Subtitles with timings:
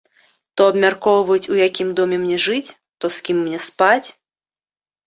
[0.61, 4.09] То абмяркоўваюць, у якім доме мне жыць, то з кім мне спаць.